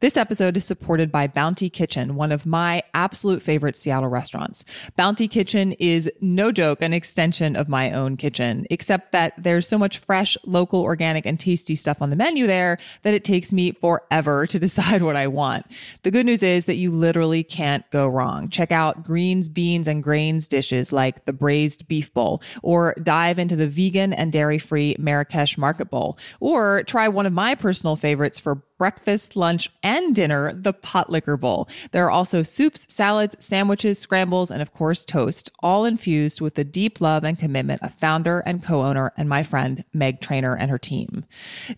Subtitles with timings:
[0.00, 4.62] This episode is supported by Bounty Kitchen, one of my absolute favorite Seattle restaurants.
[4.94, 9.78] Bounty Kitchen is no joke, an extension of my own kitchen, except that there's so
[9.78, 13.72] much fresh, local, organic, and tasty stuff on the menu there that it takes me
[13.72, 15.64] forever to decide what I want.
[16.02, 18.50] The good news is that you literally can't go wrong.
[18.50, 23.56] Check out greens, beans, and grains dishes like the braised beef bowl, or dive into
[23.56, 28.38] the vegan and dairy free Marrakesh market bowl, or try one of my personal favorites
[28.38, 31.68] for breakfast, lunch, and dinner, the pot liquor bowl.
[31.92, 36.64] There are also soups, salads, sandwiches, scrambles, and of course, toast, all infused with the
[36.64, 40.78] deep love and commitment of founder and co-owner and my friend Meg Trainer and her
[40.78, 41.24] team.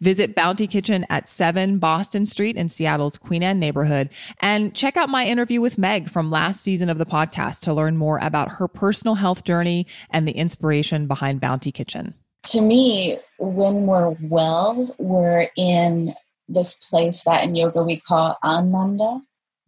[0.00, 4.10] Visit Bounty Kitchen at 7 Boston Street in Seattle's Queen Anne neighborhood
[4.40, 7.96] and check out my interview with Meg from last season of the podcast to learn
[7.96, 12.14] more about her personal health journey and the inspiration behind Bounty Kitchen.
[12.44, 16.14] To me, when we're well, we're in
[16.48, 19.20] this place that in yoga we call ananda.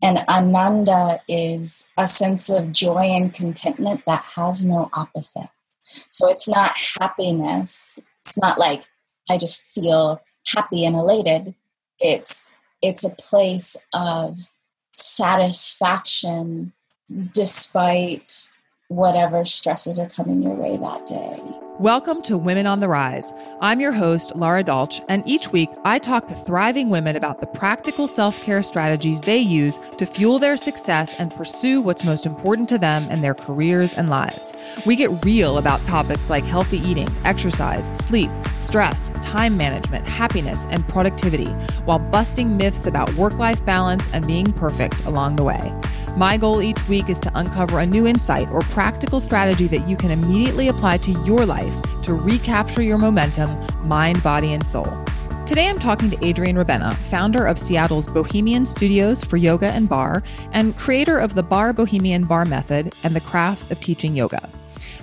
[0.03, 5.51] And ananda is a sense of joy and contentment that has no opposite.
[6.09, 7.99] So it's not happiness.
[8.25, 8.85] It's not like
[9.29, 11.55] I just feel happy and elated.
[11.99, 12.51] It's
[12.83, 14.39] it's a place of
[14.95, 16.73] satisfaction
[17.33, 18.51] despite
[18.89, 21.60] whatever stresses are coming your way that day.
[21.81, 23.33] Welcome to Women on the Rise.
[23.63, 27.47] I'm your host, Laura Dolch, and each week I talk to thriving women about the
[27.47, 32.69] practical self care strategies they use to fuel their success and pursue what's most important
[32.69, 34.55] to them in their careers and lives.
[34.85, 40.87] We get real about topics like healthy eating, exercise, sleep, stress, time management, happiness, and
[40.87, 41.49] productivity,
[41.87, 45.73] while busting myths about work life balance and being perfect along the way.
[46.17, 49.97] My goal each week is to uncover a new insight or practical strategy that you
[49.97, 51.70] can immediately apply to your life
[52.03, 53.51] to recapture your momentum,
[53.87, 54.87] mind, body, and soul.
[55.47, 60.23] Today I'm talking to Adrienne Rabena, founder of Seattle's Bohemian Studios for Yoga and Barre,
[60.53, 64.49] and creator of the Barre Bohemian Barre Method and the craft of teaching yoga.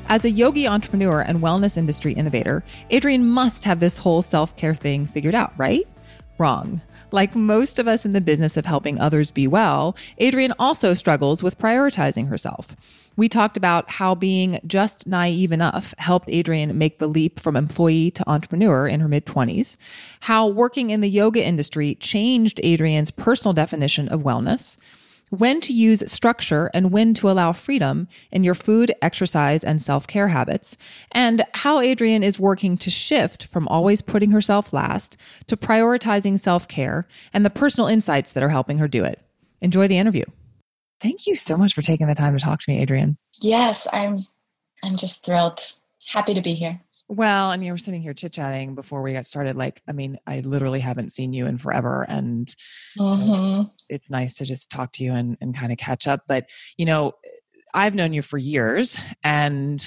[0.08, 4.74] As a yogi entrepreneur and wellness industry innovator, Adrienne must have this whole self care
[4.74, 5.86] thing figured out, right?
[6.38, 6.80] Wrong.
[7.12, 11.44] Like most of us in the business of helping others be well, Adrienne also struggles
[11.44, 12.76] with prioritizing herself.
[13.18, 18.12] We talked about how being just naive enough helped Adrienne make the leap from employee
[18.12, 19.76] to entrepreneur in her mid 20s,
[20.22, 24.78] how working in the yoga industry changed Adrienne's personal definition of wellness,
[25.30, 30.06] when to use structure and when to allow freedom in your food, exercise, and self
[30.06, 30.78] care habits,
[31.12, 35.18] and how Adrienne is working to shift from always putting herself last
[35.48, 39.20] to prioritizing self care and the personal insights that are helping her do it.
[39.60, 40.24] Enjoy the interview.
[41.00, 43.18] Thank you so much for taking the time to talk to me, Adrienne.
[43.42, 44.20] Yes, I'm
[44.84, 45.60] I'm just thrilled.
[46.08, 46.82] Happy to be here.
[47.10, 49.56] Well, I mean, we're sitting here chit chatting before we got started.
[49.56, 52.04] Like, I mean, I literally haven't seen you in forever.
[52.04, 52.48] And
[53.00, 53.64] mm-hmm.
[53.64, 56.24] so it's nice to just talk to you and, and kind of catch up.
[56.28, 57.14] But, you know,
[57.74, 59.00] I've known you for years.
[59.24, 59.86] And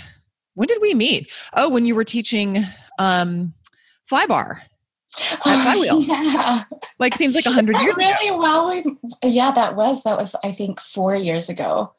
[0.54, 1.30] when did we meet?
[1.52, 2.64] Oh, when you were teaching
[2.98, 3.52] um,
[4.10, 4.60] FlyBarre.
[5.44, 6.64] Oh, yeah.
[6.98, 8.38] Like seems like a hundred years really ago.
[8.38, 8.82] well.
[9.24, 11.94] Yeah, that was that was I think four years ago.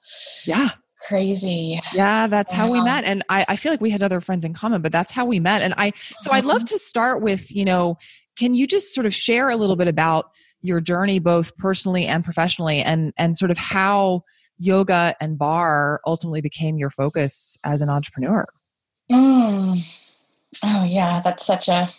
[0.45, 0.69] Yeah
[1.07, 1.81] crazy.
[1.93, 3.03] Yeah, that's how we met.
[3.03, 5.39] And I, I feel like we had other friends in common, but that's how we
[5.39, 5.61] met.
[5.61, 6.75] And I, so I'd love mm-hmm.
[6.75, 7.97] to start with, you know,
[8.37, 12.23] can you just sort of share a little bit about your journey, both personally and
[12.23, 14.23] professionally, and, and sort of how
[14.57, 18.47] yoga and barre ultimately became your focus as an entrepreneur?
[19.11, 19.83] Mm.
[20.63, 21.89] Oh, yeah, that's such a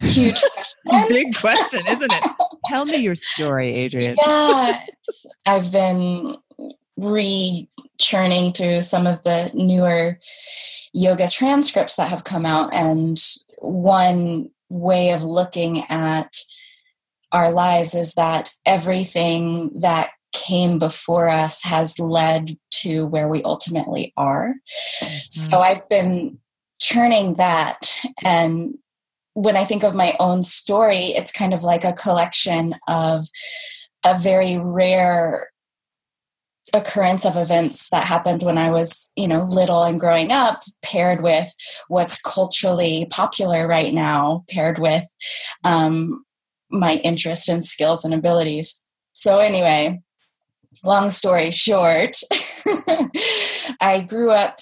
[0.00, 1.08] huge question.
[1.08, 2.24] Big question, isn't it?
[2.66, 4.16] Tell me your story, Adrienne.
[4.18, 4.82] Yeah,
[5.46, 6.36] I've been
[6.96, 10.18] re churning through some of the newer
[10.92, 13.18] yoga transcripts that have come out and
[13.58, 16.32] one way of looking at
[17.32, 24.12] our lives is that everything that came before us has led to where we ultimately
[24.16, 24.54] are.
[25.02, 25.16] Mm-hmm.
[25.30, 26.38] So I've been
[26.80, 27.92] churning that
[28.22, 28.74] and
[29.38, 33.26] when I think of my own story, it's kind of like a collection of
[34.04, 35.50] a very rare
[36.74, 41.22] occurrence of events that happened when I was, you know, little and growing up, paired
[41.22, 41.54] with
[41.86, 45.04] what's culturally popular right now, paired with
[45.62, 46.24] um,
[46.68, 48.82] my interest and skills and abilities.
[49.12, 50.00] So, anyway,
[50.82, 52.16] long story short,
[53.80, 54.58] I grew up.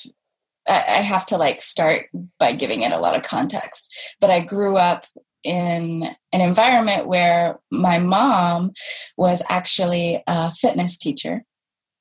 [0.69, 2.09] I have to like start
[2.39, 5.07] by giving it a lot of context, but I grew up
[5.45, 8.73] in an environment where my mom
[9.17, 11.45] was actually a fitness teacher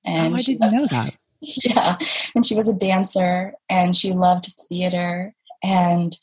[0.04, 1.14] and oh, I didn't was, know that.
[1.64, 1.98] Yeah.
[2.34, 5.36] And she was a dancer and she loved theater.
[5.64, 6.18] And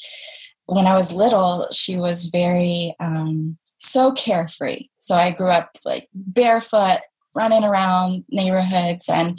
[0.67, 4.89] when I was little, she was very um, so carefree.
[4.99, 7.01] So I grew up like barefoot,
[7.37, 9.39] running around neighborhoods and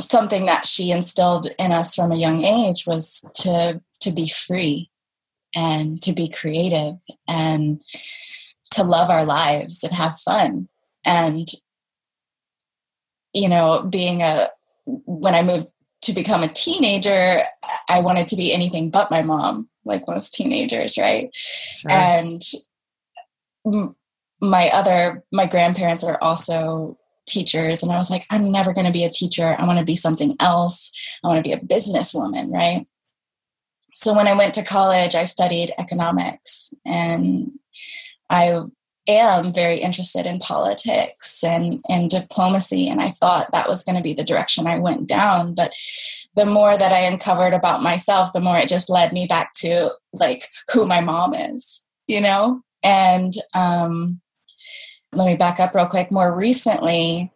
[0.00, 4.90] something that she instilled in us from a young age was to to be free
[5.54, 6.96] and to be creative
[7.28, 7.80] and
[8.72, 10.68] to love our lives and have fun
[11.04, 11.48] and
[13.32, 14.48] you know being a
[14.84, 15.66] when i moved
[16.02, 17.42] to become a teenager
[17.88, 21.90] i wanted to be anything but my mom like most teenagers right sure.
[21.90, 22.42] and
[24.40, 28.92] my other my grandparents are also teachers and i was like i'm never going to
[28.92, 29.56] be a teacher.
[29.58, 30.90] I want to be something else.
[31.22, 32.86] I want to be a businesswoman right?
[33.94, 37.52] So when i went to college i studied economics and
[38.30, 38.60] i
[39.06, 44.02] am very interested in politics and, and diplomacy and i thought that was going to
[44.02, 45.74] be the direction i went down but
[46.34, 49.90] the more that i uncovered about myself the more it just led me back to
[50.12, 52.62] like who my mom is you know?
[52.82, 54.20] And um
[55.16, 56.10] let me back up real quick.
[56.10, 57.32] More recently,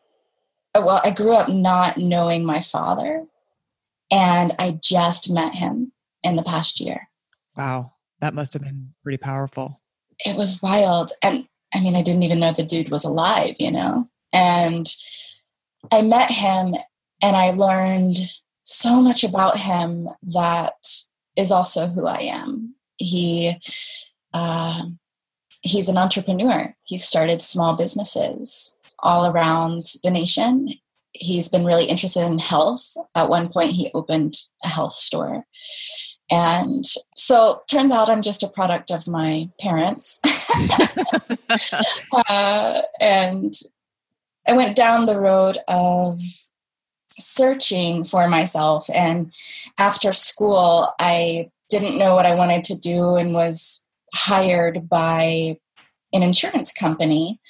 [0.75, 3.27] uh, well, I grew up not knowing my father,
[4.11, 5.93] and I just met him
[6.23, 7.09] in the past year.
[7.57, 9.81] Wow, that must have been pretty powerful.
[10.25, 11.13] It was wild.
[11.23, 14.09] And I mean, I didn't even know the dude was alive, you know?
[14.33, 14.89] And
[15.91, 16.75] I met him
[17.23, 18.19] and I learned
[18.63, 20.75] so much about him that
[21.37, 22.75] is also who I am.
[22.97, 23.57] He,
[24.33, 24.83] uh,
[25.63, 26.75] he's an entrepreneur.
[26.85, 30.75] He started small businesses all around the nation.
[31.13, 32.97] He's been really interested in health.
[33.15, 35.45] At one point, he opened a health store.
[36.31, 36.85] And
[37.17, 40.21] so turns out I'm just a product of my parents.
[42.29, 43.55] uh, and
[44.47, 46.19] I went down the road of
[47.19, 48.89] searching for myself.
[48.93, 49.33] And
[49.79, 55.59] after school, I didn't know what I wanted to do and was hired by
[56.13, 57.41] an insurance company.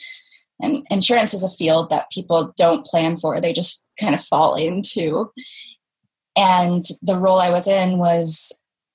[0.61, 4.55] And insurance is a field that people don't plan for, they just kind of fall
[4.55, 5.31] into.
[6.37, 8.53] And the role I was in was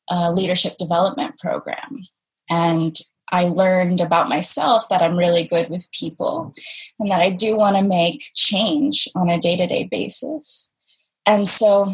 [0.10, 2.04] a leadership development program.
[2.50, 2.98] And
[3.32, 6.54] I learned about myself that I'm really good with people
[7.00, 10.72] and that I do want to make change on a day to day basis.
[11.26, 11.94] And so,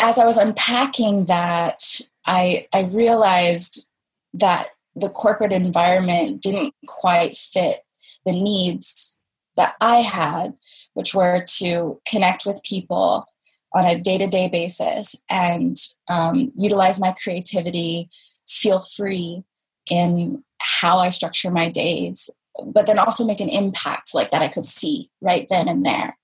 [0.00, 1.82] as I was unpacking that,
[2.26, 3.90] I, I realized
[4.34, 7.80] that the corporate environment didn't quite fit
[8.24, 9.18] the needs
[9.56, 10.54] that I had,
[10.94, 13.26] which were to connect with people
[13.74, 15.76] on a day to day basis and
[16.08, 18.10] um, utilize my creativity,
[18.46, 19.42] feel free
[19.90, 22.28] in how I structure my days,
[22.64, 26.18] but then also make an impact like that I could see right then and there.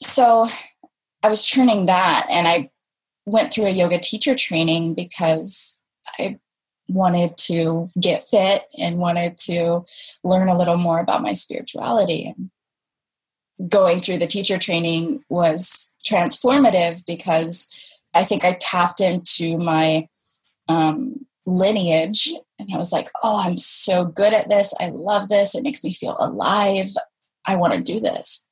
[0.00, 0.48] So
[1.22, 2.70] I was churning that and I
[3.24, 5.80] went through a yoga teacher training because
[6.18, 6.38] I
[6.88, 9.84] wanted to get fit and wanted to
[10.24, 12.34] learn a little more about my spirituality.
[12.36, 17.68] And going through the teacher training was transformative because
[18.14, 20.08] I think I tapped into my
[20.68, 24.74] um, lineage and I was like, oh, I'm so good at this.
[24.80, 25.54] I love this.
[25.54, 26.88] It makes me feel alive.
[27.46, 28.46] I want to do this.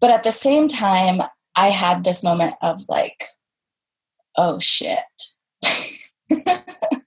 [0.00, 1.22] But at the same time,
[1.54, 3.24] I had this moment of like,
[4.36, 4.98] oh shit.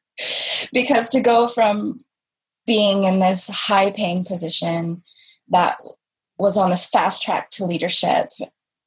[0.72, 2.00] because to go from
[2.66, 5.04] being in this high paying position
[5.50, 5.78] that
[6.38, 8.30] was on this fast track to leadership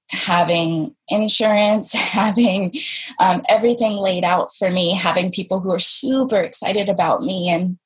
[0.09, 2.73] having insurance having
[3.19, 7.79] um, everything laid out for me having people who are super excited about me and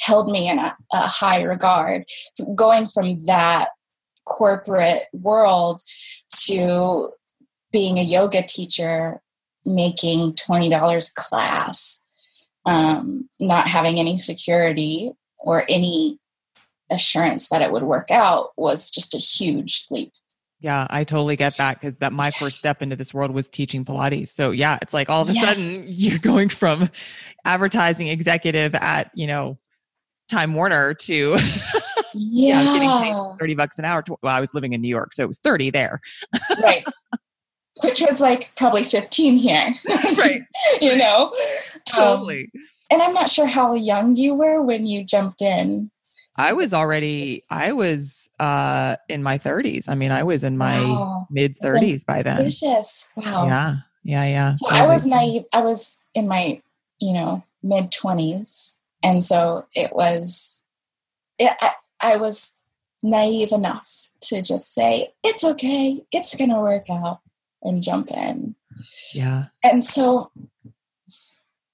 [0.00, 2.04] held me in a, a high regard
[2.54, 3.68] going from that
[4.26, 5.80] corporate world
[6.32, 7.10] to
[7.72, 9.20] being a yoga teacher
[9.64, 12.04] making $20 class
[12.66, 16.18] um, not having any security or any
[16.90, 20.12] assurance that it would work out was just a huge leap.
[20.60, 23.84] Yeah, I totally get that because that my first step into this world was teaching
[23.84, 24.28] Pilates.
[24.28, 25.56] So yeah, it's like all of a yes.
[25.56, 26.88] sudden you're going from
[27.44, 29.58] advertising executive at, you know,
[30.28, 31.36] Time Warner to
[32.14, 34.02] yeah, yeah getting paid 30 bucks an hour.
[34.02, 36.00] To, well, I was living in New York, so it was 30 there.
[36.62, 36.84] right.
[37.82, 39.74] which was like probably 15 here.
[40.18, 40.42] right.
[40.80, 41.32] you know?
[41.94, 42.50] Totally.
[42.54, 45.90] Um, and I'm not sure how young you were when you jumped in.
[46.38, 49.88] I was already I was uh in my 30s.
[49.88, 51.26] I mean, I was in my wow.
[51.30, 52.36] mid 30s by then.
[52.36, 53.08] Delicious.
[53.16, 53.46] Wow.
[53.46, 53.76] Yeah.
[54.04, 54.52] Yeah, yeah.
[54.52, 55.44] So I was naive.
[55.52, 56.62] I was in my,
[57.00, 58.76] you know, mid 20s.
[59.02, 60.62] And so it was
[61.38, 62.60] it, I, I was
[63.02, 66.02] naive enough to just say, it's okay.
[66.12, 67.20] It's going to work out
[67.66, 68.54] and jump in.
[69.12, 69.46] Yeah.
[69.62, 70.30] And so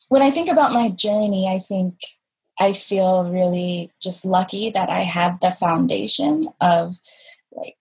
[0.09, 1.99] when I think about my journey, I think
[2.59, 6.97] I feel really just lucky that I had the foundation of
[7.53, 7.77] like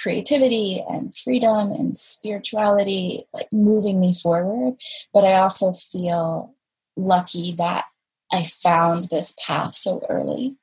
[0.00, 4.74] creativity and freedom and spirituality like moving me forward
[5.12, 6.52] but i also feel
[6.96, 7.84] lucky that
[8.32, 10.56] i found this path so early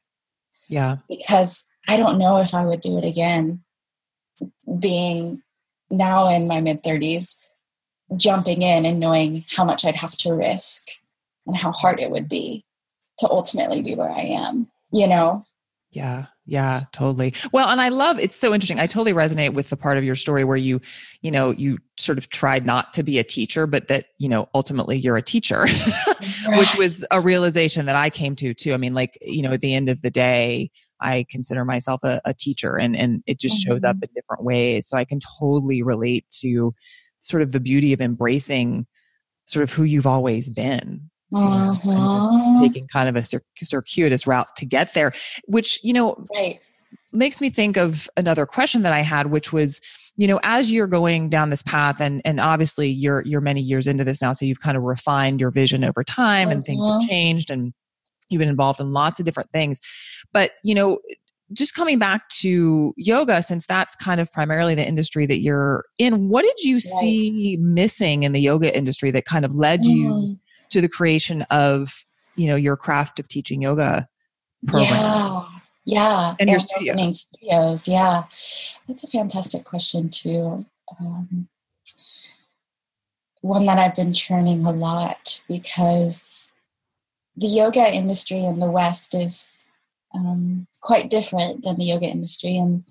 [0.68, 3.64] yeah because i don't know if i would do it again
[4.80, 5.42] being
[5.91, 7.36] now in my mid 30s
[8.15, 10.88] jumping in and knowing how much i'd have to risk
[11.45, 12.65] and how hard it would be
[13.19, 15.43] to ultimately be where i am you know
[15.91, 17.33] yeah yeah, totally.
[17.53, 18.77] Well, and I love it's so interesting.
[18.77, 20.81] I totally resonate with the part of your story where you,
[21.21, 24.50] you know, you sort of tried not to be a teacher, but that, you know,
[24.53, 25.65] ultimately you're a teacher,
[26.48, 28.74] which was a realization that I came to too.
[28.74, 30.71] I mean, like, you know, at the end of the day,
[31.01, 33.72] I consider myself a, a teacher and, and it just mm-hmm.
[33.72, 34.03] shows up mm-hmm.
[34.03, 34.88] in different ways.
[34.88, 36.74] So I can totally relate to
[37.20, 38.86] sort of the beauty of embracing
[39.46, 41.89] sort of who you've always been mm-hmm.
[41.89, 42.62] and just mm-hmm.
[42.62, 45.13] taking kind of a cir- circuitous route to get there,
[45.46, 46.60] which, you know, right.
[47.12, 49.81] makes me think of another question that I had, which was,
[50.15, 53.88] you know, as you're going down this path and and obviously you're you're many years
[53.88, 56.58] into this now, so you've kind of refined your vision over time mm-hmm.
[56.58, 57.08] and things have mm-hmm.
[57.08, 57.74] changed and
[58.32, 59.80] you've been involved in lots of different things.
[60.34, 61.00] But, you know,
[61.54, 66.30] just coming back to yoga since that's kind of primarily the industry that you're in
[66.30, 70.38] what did you see missing in the yoga industry that kind of led you mm
[70.70, 72.06] to the creation of
[72.38, 74.08] you know your craft of teaching yoga
[74.68, 74.90] program?
[74.90, 75.46] Yeah.
[75.84, 76.30] Yeah.
[76.30, 77.28] And, and your studios.
[77.36, 77.88] studios.
[77.90, 78.24] Yeah.
[78.88, 80.66] That's a fantastic question too.
[80.98, 81.50] Um,
[83.42, 86.50] one that i've been churning a lot because
[87.36, 89.66] the yoga industry in the west is
[90.14, 92.84] um, quite different than the yoga industry in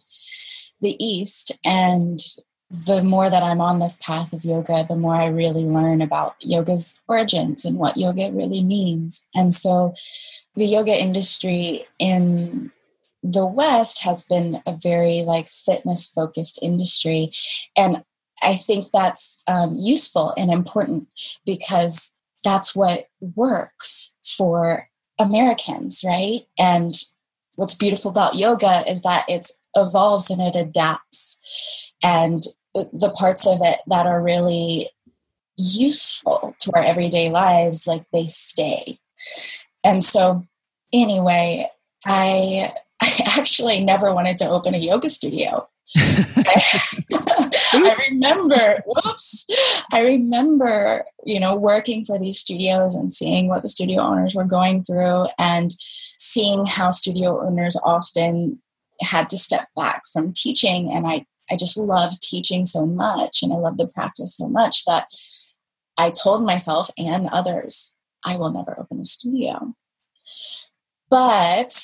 [0.80, 2.20] the east and
[2.70, 6.36] the more that I'm on this path of yoga, the more I really learn about
[6.38, 9.26] yoga's origins and what yoga really means.
[9.34, 9.94] And so
[10.54, 12.70] the yoga industry in
[13.24, 17.30] the West has been a very like fitness focused industry.
[17.76, 18.04] And
[18.40, 21.08] I think that's um, useful and important
[21.44, 26.40] because that's what works for Americans, right?
[26.58, 26.94] And
[27.56, 31.38] what's beautiful about yoga is that it evolves and it adapts.
[32.02, 32.42] And
[32.74, 34.90] the parts of it that are really
[35.56, 38.96] useful to our everyday lives like they stay
[39.84, 40.46] and so
[40.92, 41.68] anyway
[42.06, 46.62] i i actually never wanted to open a yoga studio I
[47.74, 49.46] remember, whoops,
[49.92, 54.44] I remember, you know, working for these studios and seeing what the studio owners were
[54.44, 55.72] going through and
[56.18, 58.60] seeing how studio owners often
[59.00, 60.90] had to step back from teaching.
[60.90, 64.84] And I I just love teaching so much and I love the practice so much
[64.84, 65.08] that
[65.98, 69.74] I told myself and others, I will never open a studio.
[71.10, 71.74] But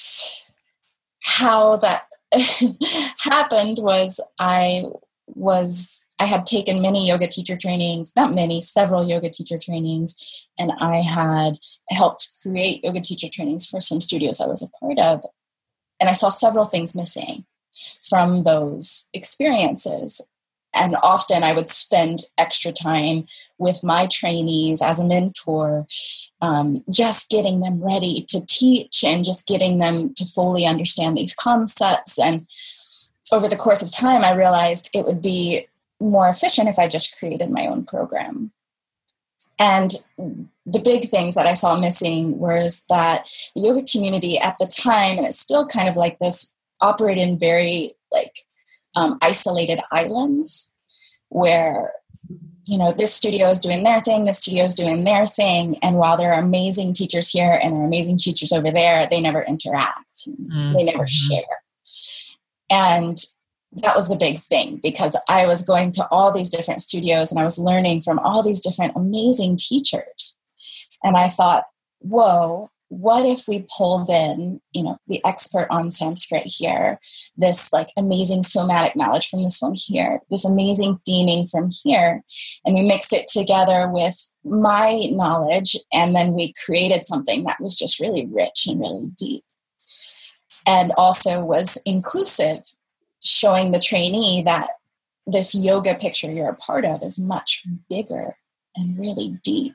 [1.21, 2.05] how that
[3.19, 4.85] happened was I
[5.27, 10.73] was I had taken many yoga teacher trainings, not many, several yoga teacher trainings, and
[10.81, 11.59] I had
[11.91, 15.25] helped create yoga teacher trainings for some studios I was a part of.
[16.01, 17.45] And I saw several things missing
[18.09, 20.21] from those experiences.
[20.73, 23.25] And often I would spend extra time
[23.59, 25.87] with my trainees as a mentor,
[26.43, 31.35] um, just getting them ready to teach and just getting them to fully understand these
[31.35, 32.19] concepts.
[32.19, 32.47] And
[33.33, 35.69] over the course of time, I realized it would be
[36.01, 38.53] more efficient if I just created my own program.
[39.59, 39.93] And
[40.67, 45.17] the big things that I saw missing was that the yoga community at the time,
[45.17, 48.41] and it's still kind of like this operate in very like
[48.95, 50.73] um, isolated islands
[51.29, 51.93] where
[52.65, 55.97] you know this studio is doing their thing this studio is doing their thing and
[55.97, 59.43] while there are amazing teachers here and there are amazing teachers over there they never
[59.43, 60.73] interact mm-hmm.
[60.73, 61.43] they never share
[62.71, 63.25] and
[63.73, 67.41] that was the big thing because i was going to all these different studios and
[67.41, 70.39] i was learning from all these different amazing teachers.
[71.03, 71.65] And i thought
[72.01, 77.01] whoa what if we pulled in you know the expert on sanskrit here
[77.37, 82.23] this like amazing somatic knowledge from this one here this amazing theming from here
[82.65, 87.75] and we mixed it together with my knowledge and then we created something that was
[87.75, 89.45] just really rich and really deep
[90.67, 92.63] and also was inclusive
[93.21, 94.71] showing the trainee that
[95.27, 98.37] this yoga picture you're a part of is much bigger
[98.77, 99.75] and really deep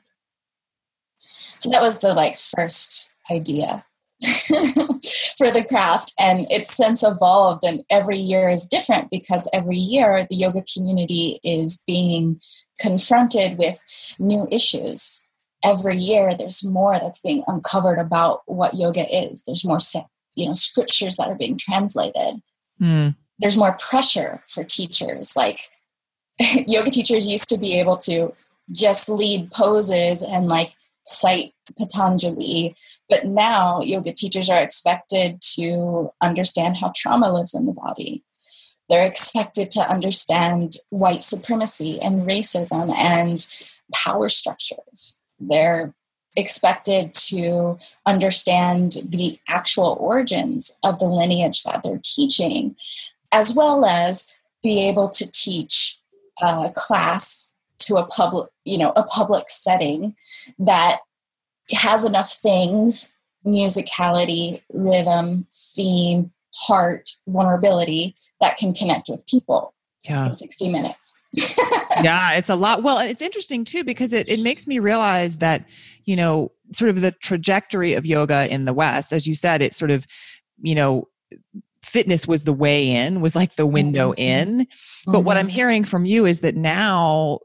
[1.58, 3.84] so that was the like first idea
[5.36, 10.26] for the craft and it's since evolved and every year is different because every year
[10.30, 12.40] the yoga community is being
[12.78, 13.80] confronted with
[14.18, 15.28] new issues
[15.64, 19.44] every year there's more that's being uncovered about what yoga is.
[19.44, 19.80] There's more,
[20.34, 22.40] you know, scriptures that are being translated.
[22.80, 23.16] Mm.
[23.38, 25.34] There's more pressure for teachers.
[25.36, 25.60] Like
[26.66, 28.32] yoga teachers used to be able to
[28.70, 30.72] just lead poses and like
[31.04, 32.76] cite Patanjali,
[33.08, 38.22] but now yoga teachers are expected to understand how trauma lives in the body.
[38.88, 43.46] They're expected to understand white supremacy and racism and
[43.92, 45.20] power structures.
[45.40, 45.94] They're
[46.36, 52.76] expected to understand the actual origins of the lineage that they're teaching,
[53.30, 54.26] as well as
[54.62, 55.98] be able to teach
[56.40, 60.14] a class to a public, you know, a public setting
[60.58, 61.00] that
[61.70, 63.12] has enough things
[63.44, 69.74] musicality, rhythm, theme, heart, vulnerability that can connect with people
[70.04, 70.26] yeah.
[70.26, 71.18] in 60 minutes.
[72.02, 72.82] yeah, it's a lot.
[72.82, 75.68] Well, it's interesting too because it, it makes me realize that,
[76.04, 79.74] you know, sort of the trajectory of yoga in the West, as you said, it
[79.74, 80.06] sort of,
[80.60, 81.08] you know,
[81.82, 84.20] fitness was the way in, was like the window mm-hmm.
[84.20, 84.66] in.
[85.06, 85.26] But mm-hmm.
[85.26, 85.54] what I'm mm-hmm.
[85.54, 87.40] hearing from you is that now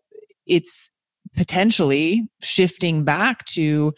[0.45, 0.91] it's
[1.35, 3.93] potentially shifting back to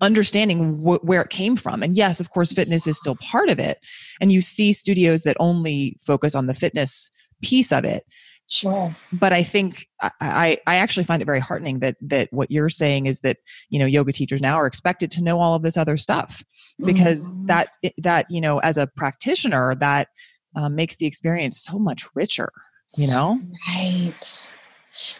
[0.00, 1.82] understanding wh- where it came from.
[1.82, 3.78] And yes, of course, fitness is still part of it.
[4.20, 7.10] And you see studios that only focus on the fitness
[7.42, 8.04] piece of it.
[8.48, 8.94] Sure.
[9.12, 13.06] But I think I, I actually find it very heartening that that what you're saying
[13.06, 13.38] is that
[13.70, 16.44] you know yoga teachers now are expected to know all of this other stuff
[16.84, 17.46] because mm-hmm.
[17.46, 20.08] that that you know as a practitioner that
[20.54, 22.52] um, makes the experience so much richer.
[22.96, 23.40] You know.
[23.68, 24.48] Right.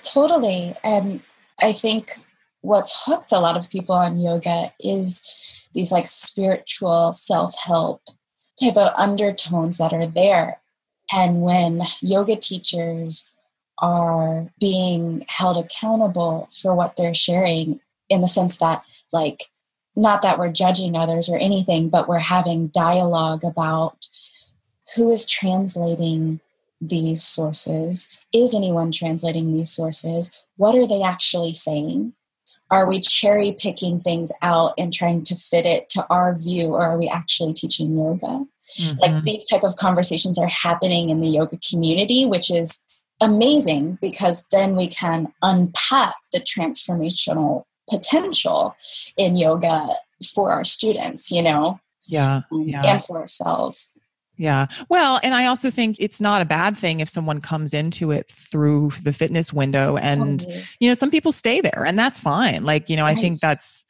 [0.03, 0.75] Totally.
[0.83, 1.21] And
[1.61, 2.13] I think
[2.61, 8.03] what's hooked a lot of people on yoga is these like spiritual self-help
[8.59, 10.61] type of undertones that are there
[11.13, 13.29] and when yoga teachers
[13.79, 18.83] are being held accountable for what they're sharing in the sense that
[19.13, 19.45] like
[19.95, 24.07] not that we're judging others or anything but we're having dialogue about
[24.95, 26.41] who is translating
[26.81, 28.09] these sources.
[28.33, 30.31] Is anyone translating these sources?
[30.57, 32.13] What are they actually saying?
[32.71, 36.83] Are we cherry picking things out and trying to fit it to our view or
[36.83, 38.45] are we actually teaching yoga
[38.79, 38.99] mm-hmm.
[38.99, 42.85] like these type of conversations are happening in the yoga community which is
[43.21, 48.75] amazing because then we can unpack the transformational potential
[49.17, 49.89] in yoga
[50.35, 52.83] for our students you know yeah, um, yeah.
[52.85, 53.93] and for ourselves
[54.39, 54.67] yeah.
[54.89, 58.31] Well, and I also think it's not a bad thing if someone comes into it
[58.31, 60.65] through the fitness window and totally.
[60.79, 62.65] you know some people stay there and that's fine.
[62.65, 63.87] Like, you know, I think that's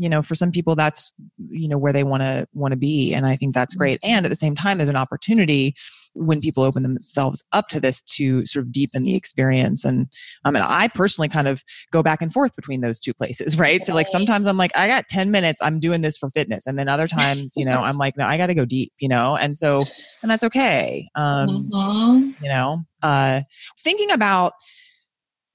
[0.00, 1.12] you know for some people that's
[1.50, 3.80] you know where they want to want to be and i think that's mm-hmm.
[3.80, 4.00] great.
[4.02, 5.74] And at the same time there's an opportunity
[6.14, 9.84] when people open themselves up to this to sort of deepen the experience.
[9.84, 10.08] And
[10.44, 13.84] um, and i personally kind of go back and forth between those two places right?
[13.84, 16.66] So like sometimes i'm like i got 10 minutes i'm doing this for fitness.
[16.66, 19.08] And then other times you know i'm like no i got to go deep you
[19.08, 19.36] know?
[19.36, 19.84] And so
[20.22, 21.08] and that's okay.
[21.14, 22.44] Um mm-hmm.
[22.44, 23.42] you know uh
[23.78, 24.54] thinking about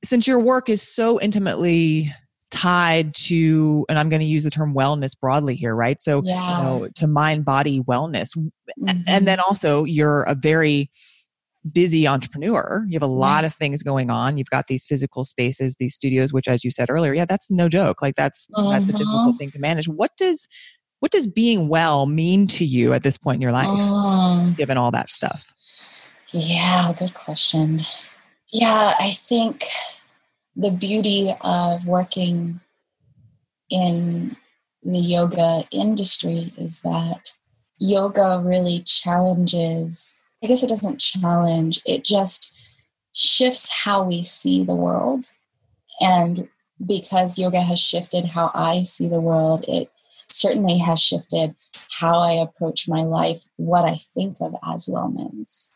[0.03, 2.13] since your work is so intimately
[2.55, 6.57] tied to and i'm going to use the term wellness broadly here right so yeah.
[6.57, 9.01] you know to mind body wellness mm-hmm.
[9.05, 10.89] and then also you're a very
[11.73, 15.75] busy entrepreneur you have a lot of things going on you've got these physical spaces
[15.79, 18.71] these studios which as you said earlier yeah that's no joke like that's mm-hmm.
[18.71, 19.37] that's a difficult mm-hmm.
[19.37, 20.47] thing to manage what does
[21.01, 24.55] what does being well mean to you at this point in your life mm.
[24.55, 25.43] given all that stuff
[26.31, 27.83] yeah good question
[28.53, 29.63] yeah i think
[30.55, 32.61] the beauty of working
[33.69, 34.35] in
[34.83, 37.31] the yoga industry is that
[37.77, 44.75] yoga really challenges, I guess it doesn't challenge, it just shifts how we see the
[44.75, 45.25] world.
[45.99, 46.49] And
[46.85, 49.89] because yoga has shifted how I see the world, it
[50.29, 51.55] certainly has shifted
[51.99, 55.71] how I approach my life, what I think of as wellness.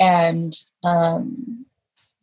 [0.00, 1.66] And um,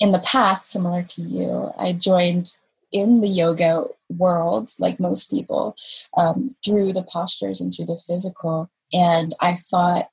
[0.02, 2.56] in the past, similar to you, I joined
[2.92, 5.76] in the yoga world, like most people,
[6.18, 8.72] um, through the postures and through the physical.
[8.92, 10.10] And I thought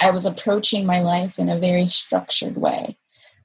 [0.00, 2.98] I was approaching my life in a very structured way.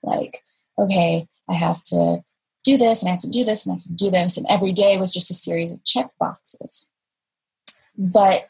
[0.03, 0.41] Like,
[0.77, 2.21] okay, I have to
[2.65, 4.35] do this and I have to do this and I have to do this.
[4.35, 6.89] And every day was just a series of check boxes.
[7.97, 8.49] But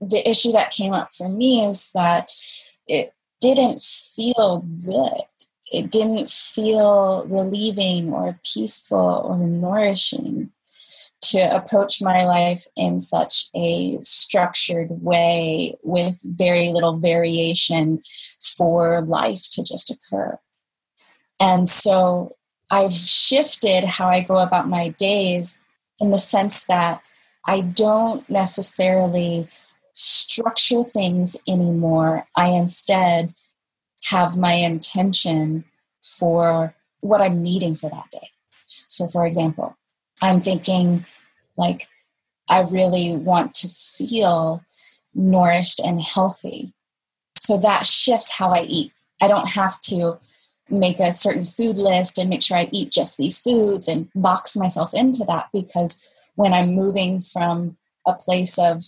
[0.00, 2.30] the issue that came up for me is that
[2.86, 5.22] it didn't feel good
[5.74, 10.50] it didn't feel relieving or peaceful or nourishing
[11.20, 18.02] to approach my life in such a structured way with very little variation
[18.56, 20.38] for life to just occur.
[21.40, 22.36] And so
[22.70, 25.58] I've shifted how I go about my days
[25.98, 27.02] in the sense that
[27.46, 29.48] I don't necessarily
[29.92, 32.26] structure things anymore.
[32.36, 33.34] I instead
[34.04, 35.64] have my intention
[36.00, 38.28] for what I'm needing for that day.
[38.88, 39.76] So, for example,
[40.20, 41.06] I'm thinking
[41.56, 41.88] like,
[42.48, 44.62] I really want to feel
[45.14, 46.72] nourished and healthy.
[47.38, 48.92] So that shifts how I eat.
[49.20, 50.18] I don't have to
[50.68, 54.56] make a certain food list and make sure I eat just these foods and box
[54.56, 56.02] myself into that because
[56.36, 58.82] when I'm moving from a place of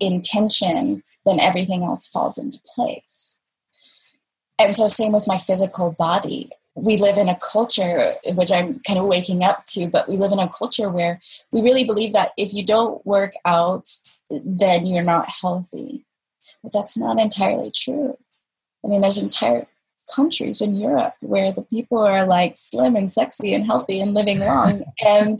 [0.00, 3.37] intention, then everything else falls into place.
[4.58, 6.50] And so, same with my physical body.
[6.74, 10.32] We live in a culture, which I'm kind of waking up to, but we live
[10.32, 11.18] in a culture where
[11.52, 13.88] we really believe that if you don't work out,
[14.30, 16.04] then you're not healthy.
[16.62, 18.16] But that's not entirely true.
[18.84, 19.66] I mean, there's entire
[20.14, 24.40] countries in Europe where the people are like slim and sexy and healthy and living
[24.40, 25.38] long, and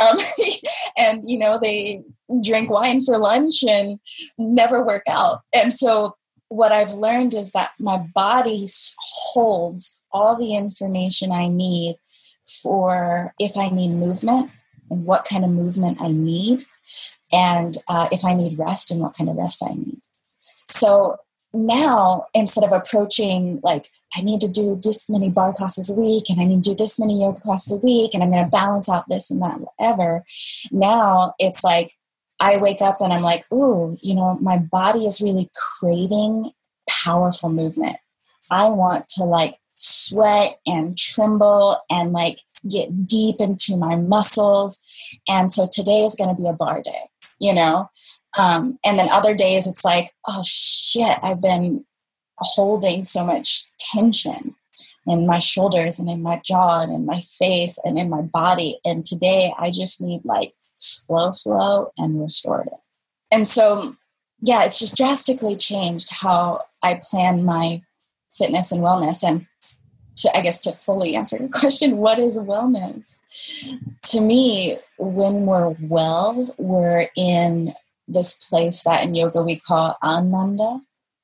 [0.00, 0.18] um,
[0.96, 2.02] and you know they
[2.42, 3.98] drink wine for lunch and
[4.38, 5.40] never work out.
[5.54, 6.16] And so
[6.48, 8.66] what I've learned is that my body
[8.98, 11.96] holds all the information I need
[12.62, 14.50] for if I need movement
[14.90, 16.64] and what kind of movement I need,
[17.30, 20.00] and uh, if I need rest and what kind of rest I need.
[20.38, 21.18] So
[21.52, 26.28] now instead of approaching like i need to do this many barre classes a week
[26.28, 28.50] and i need to do this many yoga classes a week and i'm going to
[28.50, 30.22] balance out this and that whatever
[30.70, 31.92] now it's like
[32.40, 36.52] i wake up and i'm like ooh you know my body is really craving
[36.88, 37.96] powerful movement.
[38.50, 44.80] I want to like sweat and tremble and like get deep into my muscles.
[45.28, 47.04] And so today is going to be a barre day
[47.40, 47.88] you know?
[48.36, 51.84] Um, and then other days it's like, oh shit, I've been
[52.38, 54.56] holding so much tension
[55.06, 58.78] in my shoulders and in my jaw and in my face and in my body.
[58.84, 62.78] And today I just need like slow flow and restorative.
[63.30, 63.94] And so,
[64.40, 67.82] yeah, it's just drastically changed how I plan my
[68.30, 69.22] fitness and wellness.
[69.22, 69.46] And
[70.16, 73.16] to, I guess to fully answer your question, what is wellness?
[74.10, 77.74] To me, when we're well, we're in
[78.06, 80.80] this place that in yoga we call ananda.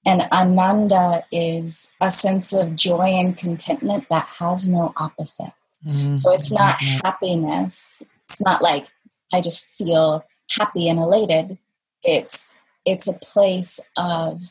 [0.06, 5.52] And ananda is a sense of joy and contentment that has no opposite.
[5.86, 6.12] Mm-hmm.
[6.12, 8.02] So it's not happiness.
[8.28, 8.88] It's not like
[9.32, 11.58] I just feel happy and elated.
[12.02, 14.42] It's it's a place of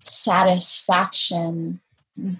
[0.00, 1.80] satisfaction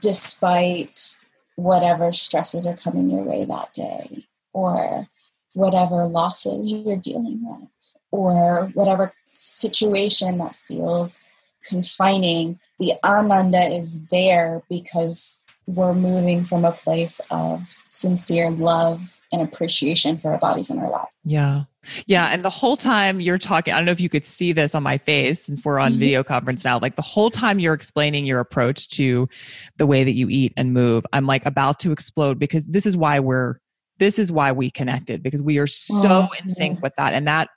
[0.01, 1.17] despite
[1.57, 5.09] whatever stresses are coming your way that day or
[5.55, 11.21] whatever losses you're dealing with or whatever situation that feels
[11.65, 19.43] confining, the ananda is there because we're moving from a place of sincere love and
[19.43, 21.11] appreciation for our bodies and our lives.
[21.25, 21.65] Yeah.
[22.07, 22.27] Yeah.
[22.27, 24.83] And the whole time you're talking, I don't know if you could see this on
[24.83, 26.79] my face since we're on video conference now.
[26.79, 29.29] Like the whole time you're explaining your approach to
[29.77, 32.97] the way that you eat and move, I'm like about to explode because this is
[32.97, 33.57] why we're,
[33.99, 37.15] this is why we connected because we are so oh, in sync with that.
[37.15, 37.49] And that,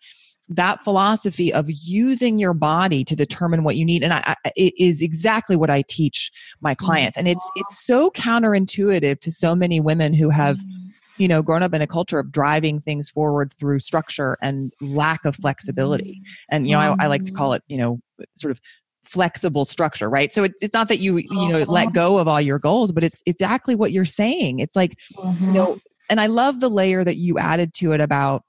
[0.50, 4.74] that philosophy of using your body to determine what you need and I, I, it
[4.78, 6.86] is exactly what i teach my mm-hmm.
[6.86, 10.90] clients and it's it's so counterintuitive to so many women who have mm-hmm.
[11.18, 15.26] You know grown up in a culture of driving things forward through structure and lack
[15.26, 16.22] of flexibility.
[16.22, 16.56] Mm-hmm.
[16.56, 18.00] and you know I, I like to call it you know
[18.36, 18.62] sort of
[19.04, 20.34] flexible structure right?
[20.34, 21.92] So it's, it's not that you you know let uh-huh.
[21.92, 24.60] go of all your goals but it's exactly what you're saying.
[24.60, 24.98] It's like
[25.40, 25.80] you know
[26.12, 28.44] and i love the layer that you added to it about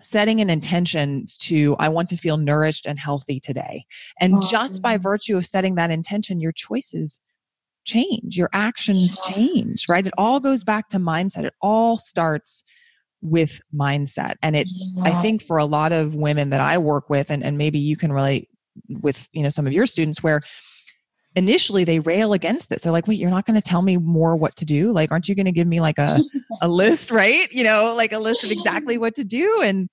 [0.00, 3.84] setting an intention to i want to feel nourished and healthy today.
[4.20, 7.20] And oh, just by virtue of setting that intention your choices
[7.86, 12.64] change your actions change right it all goes back to mindset it all starts
[13.22, 14.68] with mindset and it
[15.02, 17.96] i think for a lot of women that i work with and, and maybe you
[17.96, 18.48] can relate
[18.88, 20.42] with you know some of your students where
[21.36, 22.82] initially they rail against this.
[22.82, 24.90] They're like, wait, you're not going to tell me more what to do?
[24.90, 26.18] Like, aren't you going to give me like a,
[26.62, 27.52] a list, right?
[27.52, 29.60] You know, like a list of exactly what to do.
[29.62, 29.88] And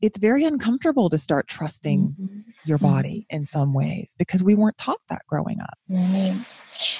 [0.00, 2.40] it's very uncomfortable to start trusting mm-hmm.
[2.64, 2.94] Your mm-hmm.
[2.94, 5.78] body in some ways because we weren't taught that growing up.
[5.88, 6.44] Right.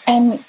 [0.06, 0.44] And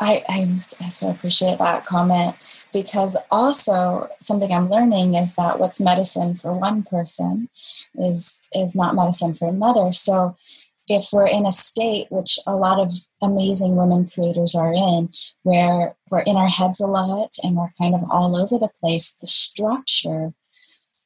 [0.00, 5.80] I, I, I so appreciate that comment because also something I'm learning is that what's
[5.80, 7.50] medicine for one person
[7.94, 9.92] is is not medicine for another.
[9.92, 10.36] So
[10.88, 12.88] if we're in a state, which a lot of
[13.22, 15.10] amazing women creators are in,
[15.44, 19.12] where we're in our heads a lot and we're kind of all over the place,
[19.20, 20.32] the structure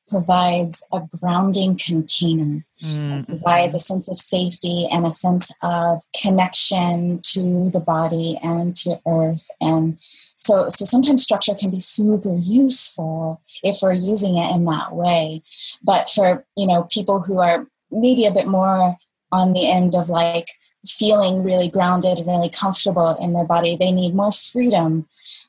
[0.07, 2.65] provides a grounding container.
[2.83, 3.13] Mm-hmm.
[3.13, 8.77] It provides a sense of safety and a sense of connection to the body and
[8.77, 9.49] to earth.
[9.61, 14.95] And so, so sometimes structure can be super useful if we're using it in that
[14.95, 15.43] way.
[15.83, 18.97] But for, you know, people who are maybe a bit more
[19.33, 20.49] on the end of like
[20.87, 25.07] feeling really grounded and really comfortable in their body, they need more freedom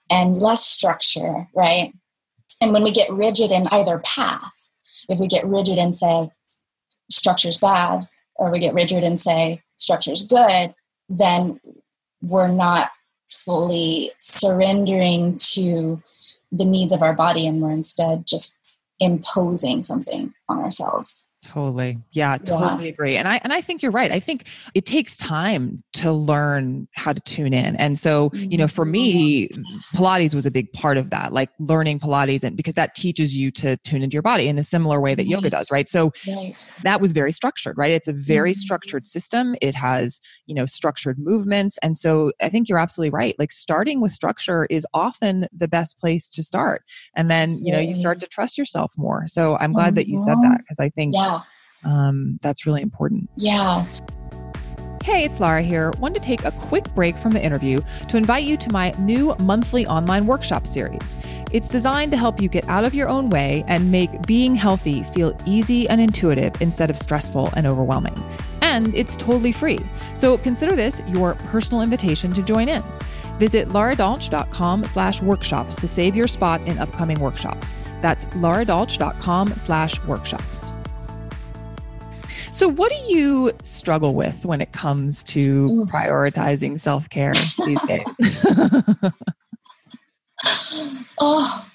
[0.10, 1.94] and less structure, right?
[2.62, 4.70] And when we get rigid in either path,
[5.10, 6.30] if we get rigid and say
[7.10, 10.74] structure's bad, or we get rigid and say structure's good,
[11.10, 11.60] then
[12.22, 12.91] we're not
[13.28, 16.02] fully surrendering to
[16.52, 18.56] the needs of our body and we're instead just
[19.00, 21.28] imposing something on ourselves.
[21.46, 22.00] Totally.
[22.12, 22.90] Yeah, totally yeah.
[22.90, 23.18] agree.
[23.18, 24.12] And I and I think you're right.
[24.12, 27.76] I think it takes time to learn how to tune in.
[27.76, 29.98] And so, you know, for me, mm-hmm.
[29.98, 33.52] Pilates was a big part of that, like learning Pilates and because that teaches you
[33.52, 35.30] to tune into your body in a similar way that right.
[35.30, 35.88] yoga does, right?
[35.88, 36.74] So right.
[36.82, 37.92] that was very structured, right?
[37.92, 38.60] It's a very mm-hmm.
[38.60, 39.56] structured system.
[39.62, 41.78] It has, you know, structured movements.
[41.84, 43.36] And so I think you're absolutely right.
[43.38, 46.84] Like starting with structure is often the best place to start.
[47.16, 49.28] And then, you know, you start to trust yourself more.
[49.28, 49.96] So I'm glad mm-hmm.
[49.96, 51.35] that you said that because I think yeah
[51.86, 53.30] um, that's really important.
[53.38, 53.86] Yeah.
[55.06, 55.91] Hey, it's Laura here.
[56.00, 59.36] Wanted to take a quick break from the interview to invite you to my new
[59.38, 61.15] monthly online workshop series.
[61.52, 65.04] It's designed to help you get out of your own way and make being healthy
[65.04, 68.15] feel easy and intuitive instead of stressful and overwhelming.
[68.62, 69.78] And it's totally free.
[70.15, 72.82] So consider this your personal invitation to join in.
[73.38, 77.76] Visit laradolch.com slash workshops to save your spot in upcoming workshops.
[78.02, 80.74] That's laradolch.com slash workshops.
[82.56, 85.86] So, what do you struggle with when it comes to Ooh.
[85.88, 87.34] prioritizing self care
[87.65, 88.46] these days?
[91.20, 91.65] oh,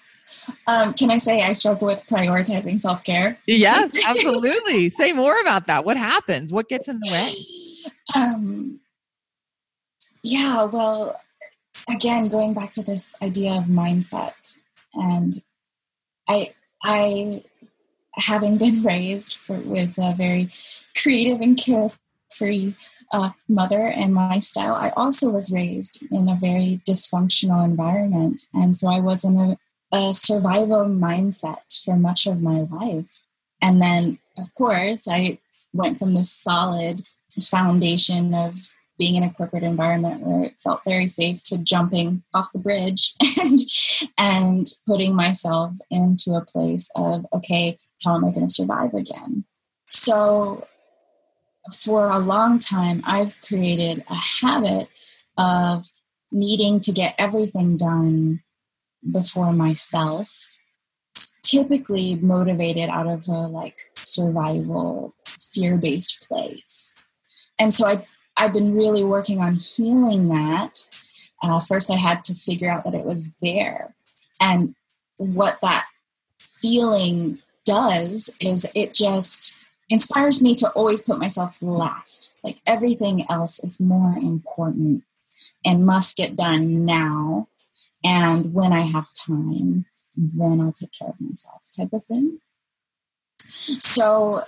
[0.66, 3.36] um, can I say I struggle with prioritizing self care?
[3.46, 4.88] Yes, absolutely.
[4.88, 5.84] say more about that.
[5.84, 6.50] What happens?
[6.50, 7.34] What gets in the way?
[8.14, 8.80] Um,
[10.22, 11.20] yeah, well,
[11.90, 14.56] again, going back to this idea of mindset,
[14.94, 15.42] and
[16.26, 17.44] I, I
[18.20, 20.48] having been raised for, with a very
[21.00, 22.74] creative and carefree
[23.12, 28.42] uh, mother and my style, I also was raised in a very dysfunctional environment.
[28.54, 29.58] And so I was in a,
[29.92, 33.20] a survival mindset for much of my life.
[33.60, 35.38] And then, of course, I
[35.72, 37.02] went from this solid
[37.40, 42.52] foundation of being in a corporate environment where it felt very safe to jumping off
[42.52, 43.58] the bridge and
[44.18, 49.44] and putting myself into a place of okay how am i going to survive again?
[49.88, 50.66] So
[51.82, 54.88] for a long time i've created a habit
[55.36, 55.86] of
[56.30, 58.42] needing to get everything done
[59.10, 60.58] before myself
[61.42, 65.14] typically motivated out of a like survival
[65.52, 66.94] fear-based place.
[67.58, 68.06] And so i
[68.40, 70.86] I've been really working on healing that.
[71.42, 73.94] Uh, first, I had to figure out that it was there.
[74.40, 74.74] And
[75.18, 75.86] what that
[76.38, 79.58] feeling does is it just
[79.90, 82.34] inspires me to always put myself last.
[82.42, 85.04] Like everything else is more important
[85.62, 87.48] and must get done now.
[88.02, 89.84] And when I have time,
[90.16, 92.38] then I'll take care of myself, type of thing.
[93.38, 94.44] So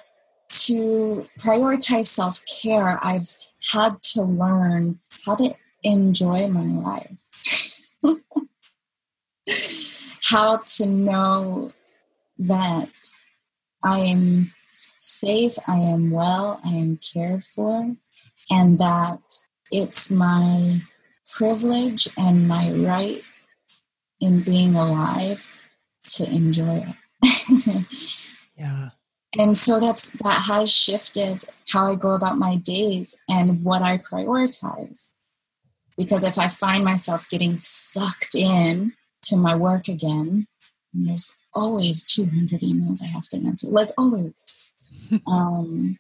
[0.53, 3.37] to prioritize self care, I've
[3.73, 7.21] had to learn how to enjoy my life.
[10.31, 11.73] how to know
[12.39, 12.91] that
[13.83, 14.53] I am
[14.99, 17.97] safe, I am well, I am cared for,
[18.51, 19.21] and that
[19.71, 20.83] it's my
[21.35, 23.23] privilege and my right
[24.21, 25.47] in being alive
[26.05, 26.87] to enjoy
[27.23, 27.85] it.
[28.57, 28.91] yeah
[29.39, 33.99] and so that's that has shifted how i go about my days and what i
[33.99, 35.11] prioritize.
[35.97, 40.47] Because if i find myself getting sucked in to my work again
[40.93, 44.69] there's always 200 emails i have to answer like always.
[45.27, 45.99] Um,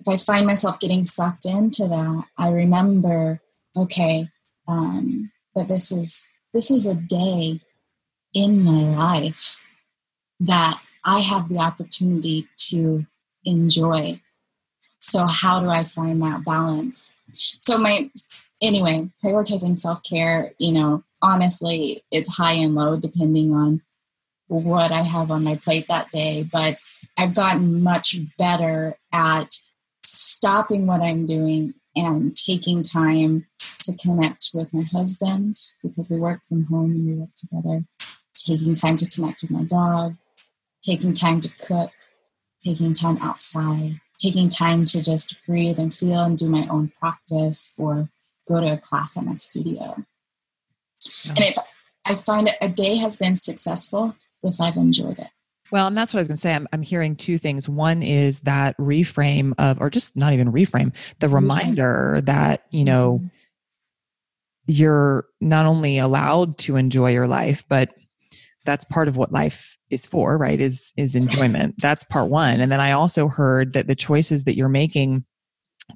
[0.00, 3.40] if i find myself getting sucked into that i remember
[3.76, 4.28] okay
[4.68, 7.60] um, but this is this is a day
[8.34, 9.60] in my life
[10.40, 13.06] that I have the opportunity to
[13.44, 14.20] enjoy.
[14.98, 17.10] So, how do I find that balance?
[17.28, 18.10] So, my
[18.60, 23.82] anyway, prioritizing self care, you know, honestly, it's high and low depending on
[24.48, 26.48] what I have on my plate that day.
[26.50, 26.78] But
[27.16, 29.54] I've gotten much better at
[30.04, 33.46] stopping what I'm doing and taking time
[33.80, 37.84] to connect with my husband because we work from home and we work together,
[38.36, 40.16] taking time to connect with my dog,
[40.82, 41.92] taking time to cook,
[42.62, 47.74] taking time outside, taking time to just breathe and feel and do my own practice
[47.78, 48.08] or
[48.48, 49.96] go to a class at my studio.
[51.28, 51.56] And if
[52.04, 55.28] I find a day has been successful if I've enjoyed it.
[55.70, 56.54] Well, and that's what I was going to say.
[56.54, 57.68] I'm, I'm hearing two things.
[57.68, 63.20] One is that reframe of, or just not even reframe, the reminder that, you know,
[63.22, 63.28] mm-hmm.
[64.66, 67.94] you're not only allowed to enjoy your life, but
[68.64, 70.60] that's part of what life is for, right?
[70.60, 71.76] Is, is enjoyment.
[71.80, 72.60] That's part one.
[72.60, 75.24] And then I also heard that the choices that you're making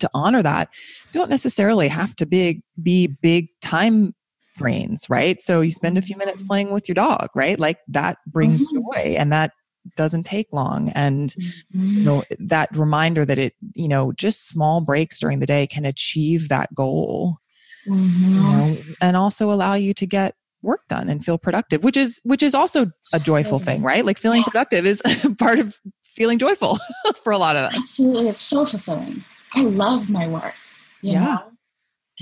[0.00, 0.68] to honor that
[1.12, 4.14] don't necessarily have to be, be big time
[4.56, 5.40] frames, right?
[5.40, 6.48] So you spend a few minutes mm-hmm.
[6.48, 7.58] playing with your dog, right?
[7.58, 8.78] Like that brings mm-hmm.
[8.78, 9.52] joy and that
[9.96, 11.98] doesn't take long and mm-hmm.
[11.98, 15.84] you know that reminder that it you know just small breaks during the day can
[15.84, 17.38] achieve that goal
[17.86, 18.34] mm-hmm.
[18.34, 22.20] you know, and also allow you to get work done and feel productive which is
[22.24, 24.46] which is also a joyful thing right like feeling yes.
[24.46, 25.02] productive is
[25.38, 26.78] part of feeling joyful
[27.22, 29.22] for a lot of us absolutely it's so fulfilling
[29.54, 30.54] i love my work
[31.02, 31.42] yeah know?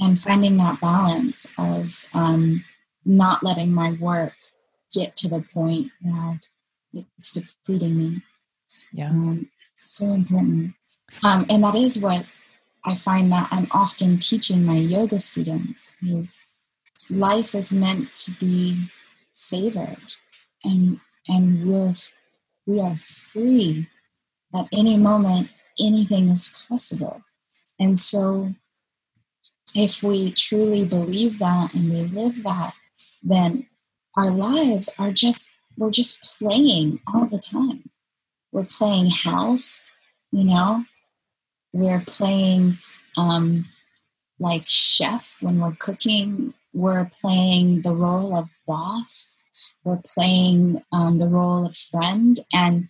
[0.00, 2.64] and finding that balance of um,
[3.04, 4.34] not letting my work
[4.92, 6.40] get to the point that
[6.92, 8.22] it's depleting me.
[8.92, 9.10] Yeah.
[9.10, 10.74] Um, it's so important.
[11.22, 12.26] Um, and that is what
[12.84, 16.40] I find that I'm often teaching my yoga students is
[17.10, 18.88] life is meant to be
[19.32, 20.14] savored
[20.64, 21.94] and and we're
[22.66, 23.88] we are free
[24.54, 27.22] at any moment anything is possible
[27.78, 28.54] and so
[29.74, 32.74] if we truly believe that and we live that
[33.22, 33.66] then
[34.16, 37.90] our lives are just we're just playing all the time.
[38.52, 39.88] We're playing house,
[40.30, 40.84] you know,
[41.72, 42.78] we're playing
[43.16, 43.66] um,
[44.38, 49.44] like chef when we're cooking, we're playing the role of boss,
[49.84, 52.36] we're playing um, the role of friend.
[52.52, 52.88] And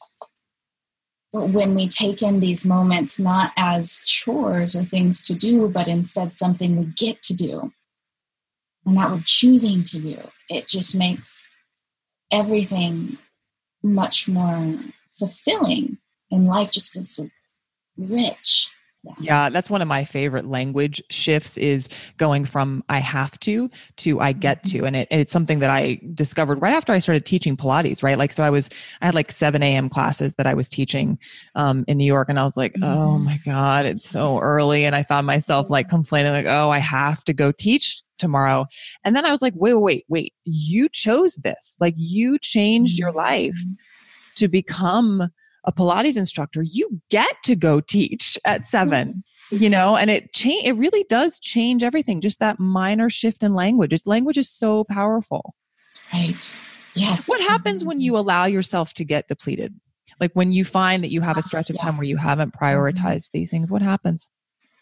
[1.32, 6.32] when we take in these moments not as chores or things to do, but instead
[6.32, 7.72] something we get to do.
[8.86, 10.18] And that we're choosing to do,
[10.48, 11.46] it just makes
[12.30, 13.18] everything
[13.82, 15.98] much more fulfilling.
[16.30, 17.28] And life just feels so
[17.96, 18.70] rich
[19.20, 19.50] yeah.
[19.50, 24.32] that's one of my favorite language shifts is going from I have to to I
[24.32, 24.78] get to.
[24.78, 24.86] Mm-hmm.
[24.86, 28.18] And it, it's something that I discovered right after I started teaching Pilates, right?
[28.18, 29.88] Like, so I was, I had like 7 a.m.
[29.88, 31.18] classes that I was teaching
[31.54, 32.28] um, in New York.
[32.28, 33.24] And I was like, oh mm-hmm.
[33.24, 34.84] my God, it's so early.
[34.84, 38.66] And I found myself like complaining, like, oh, I have to go teach tomorrow.
[39.04, 41.76] And then I was like, wait, wait, wait, you chose this.
[41.80, 43.74] Like you changed your life mm-hmm.
[44.36, 45.30] to become
[45.64, 46.62] a Pilates instructor.
[46.62, 49.24] You get to go teach at seven.
[49.50, 52.20] You know, and it change it really does change everything.
[52.20, 53.92] Just that minor shift in language.
[53.92, 55.54] Its language is so powerful.
[56.12, 56.56] Right.
[56.94, 57.28] Yes.
[57.28, 59.74] What happens when you allow yourself to get depleted?
[60.20, 62.64] Like when you find that you have a stretch of time where you haven't mm-hmm.
[62.64, 64.30] prioritized these things, what happens?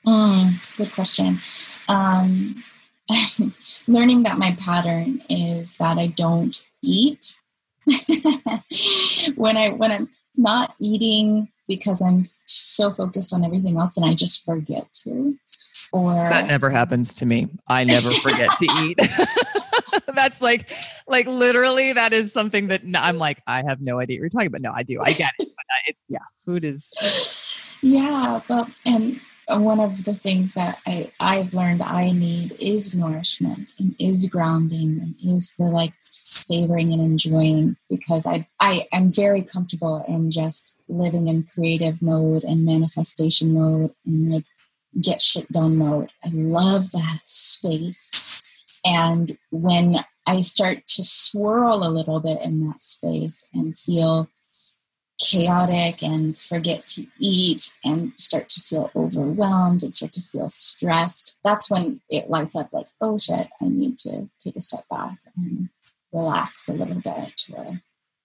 [0.06, 1.40] Mm, good question.
[1.88, 2.62] Um,
[3.88, 7.38] learning that my pattern is that I don't eat
[9.34, 14.14] when I when I'm not eating because I'm so focused on everything else and I
[14.14, 15.38] just forget to.
[15.92, 17.48] Or that never happens to me.
[17.68, 18.98] I never forget to eat.
[20.14, 20.70] That's like,
[21.06, 24.46] like literally, that is something that I'm like, I have no idea what you're talking
[24.46, 24.62] about.
[24.62, 25.00] No, I do.
[25.02, 25.48] I get it.
[25.48, 26.92] But uh, it's yeah, food is.
[27.82, 29.20] Yeah, but and
[29.60, 35.00] one of the things that I, I've learned I need is nourishment and is grounding
[35.00, 40.78] and is the like savoring and enjoying because I, I am very comfortable in just
[40.88, 44.44] living in creative mode and manifestation mode and like
[45.00, 46.08] get shit done mode.
[46.24, 48.46] I love that space.
[48.84, 54.28] And when I start to swirl a little bit in that space and feel
[55.22, 61.38] chaotic and forget to eat and start to feel overwhelmed and start to feel stressed,
[61.44, 65.18] that's when it lights up like, oh shit, I need to take a step back
[65.37, 65.68] and
[66.12, 67.80] relax a little bit or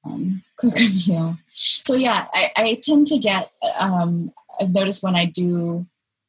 [0.06, 1.38] um, cook a meal.
[1.50, 5.86] So, yeah, I, I tend to get, um, I've noticed when I do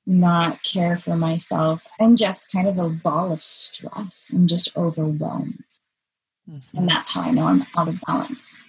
[0.06, 4.30] not care for myself, I'm just kind of a ball of stress.
[4.34, 5.64] I'm just overwhelmed.
[6.50, 6.78] Mm-hmm.
[6.78, 8.62] And that's how I know I'm out of balance.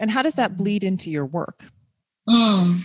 [0.00, 1.64] And how does that bleed into your work?
[2.28, 2.82] Mm.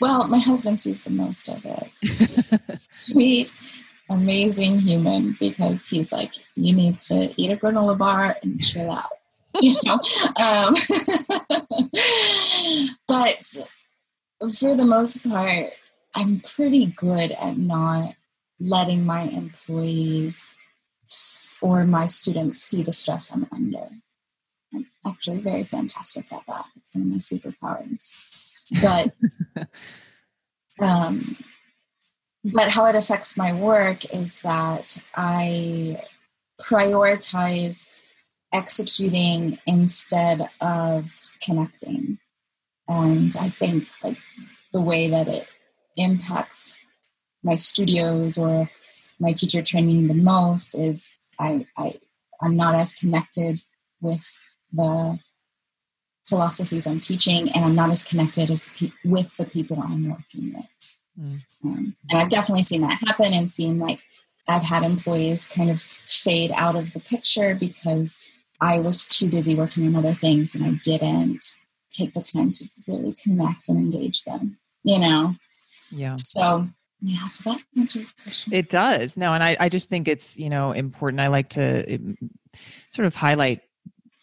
[0.00, 1.90] Well, my husband sees the most of it.
[2.90, 3.50] sweet,
[4.10, 9.10] amazing human because he's like, you need to eat a granola bar and chill out.
[9.60, 9.98] You know,
[10.40, 10.72] um,
[13.06, 13.46] but
[14.58, 15.66] for the most part,
[16.14, 18.14] I'm pretty good at not
[18.58, 20.46] letting my employees
[21.60, 23.90] or my students see the stress I'm under
[24.74, 26.66] I'm actually very fantastic at that.
[26.76, 28.56] It's one of my superpowers.
[28.80, 29.14] But
[30.80, 31.36] um,
[32.44, 36.02] but how it affects my work is that I
[36.60, 37.88] prioritize
[38.52, 42.18] executing instead of connecting.
[42.88, 44.18] And I think like
[44.72, 45.46] the way that it
[45.96, 46.76] impacts
[47.42, 48.70] my studios or
[49.18, 51.98] my teacher training the most is I, I
[52.42, 53.62] I'm not as connected
[54.00, 54.42] with
[54.72, 55.18] the
[56.26, 60.54] philosophies I'm teaching, and I'm not as connected as pe- with the people I'm working
[60.54, 60.66] with.
[61.18, 61.42] Mm.
[61.64, 64.00] Um, and I've definitely seen that happen, and seen like
[64.48, 68.28] I've had employees kind of fade out of the picture because
[68.60, 71.46] I was too busy working on other things, and I didn't
[71.90, 74.58] take the time to really connect and engage them.
[74.84, 75.34] You know.
[75.94, 76.16] Yeah.
[76.18, 76.68] So
[77.02, 80.38] yeah does that answer your question it does no and i, I just think it's
[80.38, 81.98] you know important i like to
[82.90, 83.60] sort of highlight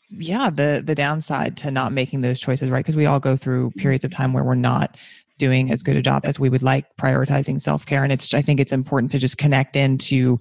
[0.10, 2.80] yeah the the downside to not making those choices right?
[2.84, 4.98] Because we all go through periods of time where we're not
[5.38, 8.04] doing as good a job as we would like prioritizing self-care.
[8.04, 10.40] And it's i think it's important to just connect into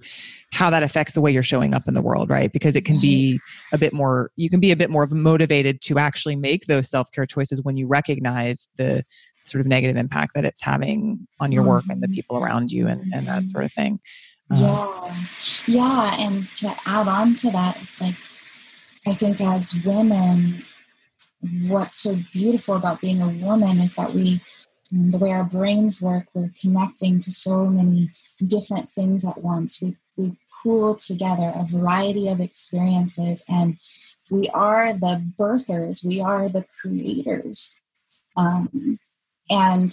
[0.51, 2.51] how that affects the way you're showing up in the world right?
[2.51, 3.37] Because it can be
[3.71, 7.25] a bit more you can be a bit more motivated to actually make those self-care
[7.25, 9.03] choices when you recognize the
[9.45, 12.13] sort of negative impact that it's having on your work and the mm-hmm.
[12.13, 13.99] people around you and, and that sort of thing.
[14.51, 15.25] Um, yeah
[15.67, 18.15] yeah and to add on to that it's like
[19.09, 20.63] I think as women,
[21.63, 24.39] what's so beautiful about being a woman is that we,
[24.91, 28.11] the way our brains work, we're connecting to so many
[28.45, 29.81] different things at once.
[29.81, 33.79] We, we pool together a variety of experiences and
[34.29, 37.81] we are the birthers, we are the creators.
[38.37, 38.99] Um,
[39.49, 39.91] and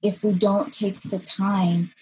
[0.00, 1.92] if we don't take the time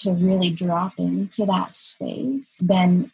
[0.00, 3.12] to really drop into that space, then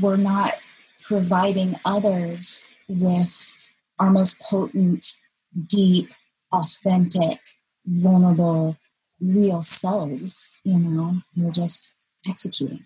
[0.00, 0.54] we're not
[1.02, 3.52] providing others with
[3.98, 5.20] our most potent,
[5.66, 6.10] deep,
[6.52, 7.40] authentic,
[7.86, 8.76] vulnerable,
[9.20, 11.94] real selves, you know, we're just
[12.28, 12.84] executing.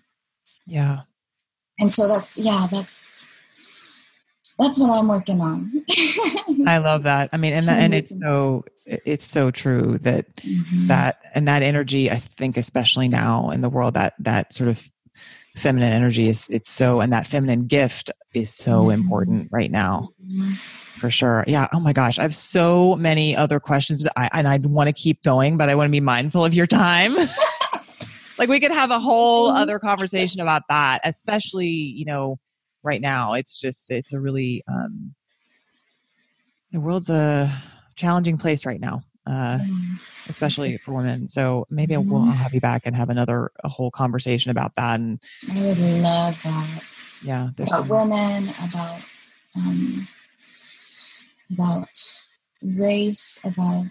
[0.67, 1.01] Yeah.
[1.79, 3.25] And so that's, yeah, that's,
[4.57, 5.85] that's what I'm working on.
[6.67, 7.29] I love that.
[7.31, 10.87] I mean, and that, and it's so, it's so true that, mm-hmm.
[10.87, 14.89] that, and that energy, I think, especially now in the world that, that sort of
[15.55, 18.91] feminine energy is it's so and that feminine gift is so mm-hmm.
[18.91, 20.09] important right now.
[20.23, 20.53] Mm-hmm.
[20.99, 21.43] for sure.
[21.47, 21.67] Yeah.
[21.73, 22.19] Oh my gosh.
[22.19, 25.75] I have so many other questions I, and i want to keep going but i
[25.75, 27.11] want to be mindful of your time.
[28.37, 29.57] Like we could have a whole mm-hmm.
[29.57, 32.39] other conversation about that especially you know
[32.83, 33.33] right now.
[33.33, 35.13] It's just it's a really um
[36.71, 37.51] the world's a
[37.95, 39.59] challenging place right now uh,
[40.27, 41.27] especially for women.
[41.27, 42.09] So maybe mm-hmm.
[42.09, 44.99] we'll I'll have you back and have another a whole conversation about that.
[44.99, 45.19] And
[45.53, 47.03] I would love that.
[47.21, 47.87] Yeah, there's about some...
[47.89, 49.01] women, about
[49.55, 50.07] um,
[51.51, 51.89] about
[52.61, 53.85] race, about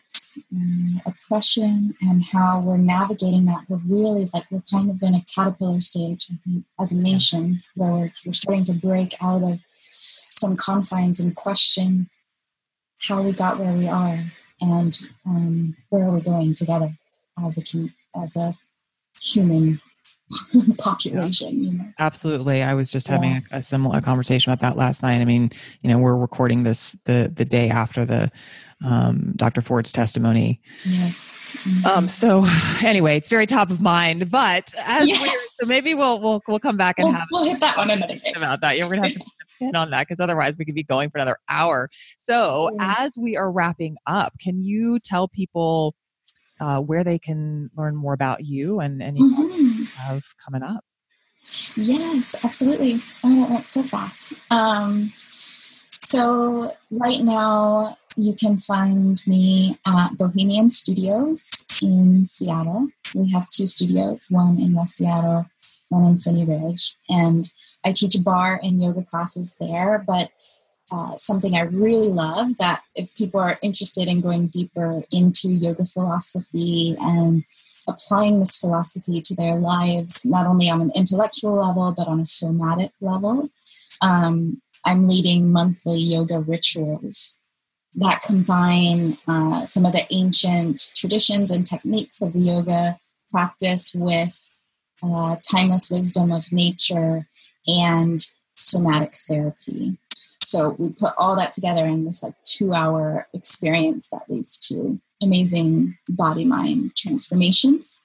[0.53, 3.65] um, oppression, and how we're navigating that.
[3.69, 7.59] We're really like we're kind of in a caterpillar stage, I think, as a nation,
[7.77, 12.11] where we're, we're starting to break out of some confines and question
[13.07, 14.25] how we got where we are
[14.61, 14.97] and
[15.27, 16.93] um, where are we going together
[17.45, 17.89] as a
[18.21, 18.57] as a
[19.21, 19.81] human
[20.79, 21.85] population you know?
[21.99, 22.63] absolutely.
[22.63, 25.21] I was just having a, a, similar conversation about that last night.
[25.21, 25.51] I mean
[25.83, 28.31] you know we're recording this the the day after the
[28.85, 30.61] um, dr ford's testimony.
[30.85, 31.51] Yes.
[31.63, 31.87] Mm-hmm.
[31.87, 32.47] um so
[32.87, 35.21] anyway it's very top of mind but as yes.
[35.21, 37.91] we're so maybe we'll we'll we'll come back and we'll, have we'll hit that one
[37.91, 38.77] another day about that.
[38.77, 39.25] Yeah we're gonna have to
[39.61, 41.89] in on that because otherwise we could be going for another hour.
[42.19, 45.95] So, as we are wrapping up, can you tell people
[46.61, 49.81] uh, where they can learn more about you and any mm-hmm.
[49.81, 50.85] you have coming up?
[51.77, 53.03] Yes, absolutely.
[53.23, 54.35] Oh, that went so fast.
[54.51, 62.89] Um, so, right now, you can find me at Bohemian Studios in Seattle.
[63.15, 65.47] We have two studios, one in West Seattle
[65.93, 66.97] on Infinity Ridge.
[67.09, 67.45] And
[67.85, 70.05] I teach barre and yoga classes there.
[70.07, 70.31] But
[70.91, 75.85] uh, something I really love that if people are interested in going deeper into yoga
[75.85, 77.45] philosophy and
[77.87, 82.25] applying this philosophy to their lives, not only on an intellectual level, but on a
[82.25, 83.51] somatic level,
[84.01, 87.39] um, I'm leading monthly yoga rituals
[87.95, 92.99] that combine uh, some of the ancient traditions and techniques of the yoga
[93.31, 94.51] practice with
[95.03, 97.27] uh, timeless wisdom of nature,
[97.67, 98.21] and
[98.57, 99.99] somatic therapy.
[100.43, 105.01] So we put all that together in this like two hour experience that leads to
[105.23, 108.01] amazing body mind transformations.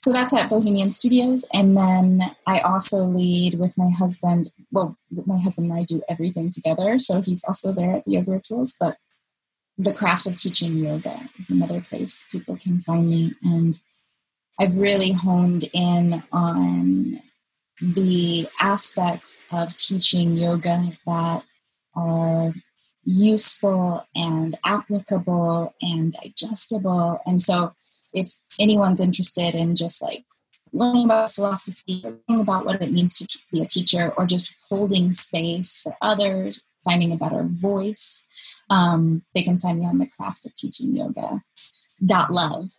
[0.00, 1.46] so that's at Bohemian Studios.
[1.52, 4.50] And then I also lead with my husband.
[4.70, 6.98] Well, my husband and I do everything together.
[6.98, 8.76] So he's also there at the Yoga Rituals.
[8.78, 8.96] But
[9.78, 13.32] the craft of teaching yoga is another place people can find me.
[13.42, 13.80] And
[14.60, 17.22] I've really honed in on
[17.80, 21.44] the aspects of teaching yoga that
[21.96, 22.52] are
[23.02, 27.20] useful and applicable and digestible.
[27.24, 27.72] And so
[28.12, 30.26] if anyone's interested in just like
[30.74, 35.10] learning about philosophy, learning about what it means to be a teacher, or just holding
[35.10, 38.26] space for others, finding a better voice,
[38.68, 41.40] um, they can find me on the craft of teaching yoga.
[42.04, 42.72] Dot love.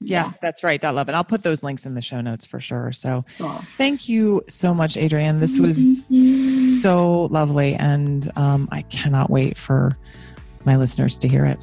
[0.00, 0.38] Yes, yeah.
[0.42, 0.80] that's right.
[0.80, 1.08] That love.
[1.08, 2.92] And I'll put those links in the show notes for sure.
[2.92, 3.24] So
[3.78, 5.40] thank you so much, Adrienne.
[5.40, 6.06] This was
[6.82, 7.74] so lovely.
[7.74, 9.96] And um, I cannot wait for
[10.64, 11.58] my listeners to hear it.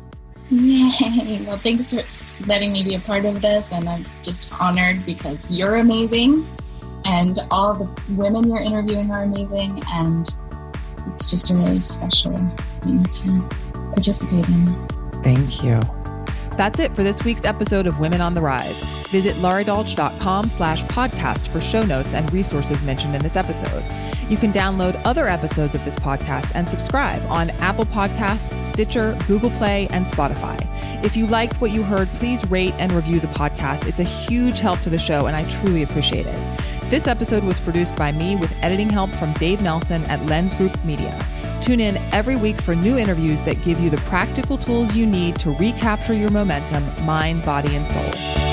[0.50, 1.46] Yay.
[1.46, 2.04] Well, thanks for
[2.48, 3.72] letting me be a part of this.
[3.72, 6.48] And I'm just honored because you're amazing.
[7.06, 9.82] And all the women you're interviewing are amazing.
[9.90, 10.28] And
[11.08, 12.36] it's just a really special
[12.82, 13.50] thing to
[13.94, 14.88] participate in.
[15.24, 15.80] Thank you.
[16.58, 18.82] That's it for this week's episode of Women on the Rise.
[19.10, 23.84] Visit lauradolch.com slash podcast for show notes and resources mentioned in this episode.
[24.30, 29.50] You can download other episodes of this podcast and subscribe on Apple Podcasts, Stitcher, Google
[29.52, 30.58] Play, and Spotify.
[31.04, 33.88] If you liked what you heard, please rate and review the podcast.
[33.88, 36.62] It's a huge help to the show, and I truly appreciate it.
[36.90, 40.84] This episode was produced by me with editing help from Dave Nelson at Lens Group
[40.84, 41.18] Media.
[41.62, 45.40] Tune in every week for new interviews that give you the practical tools you need
[45.40, 48.51] to recapture your momentum, mind, body, and soul.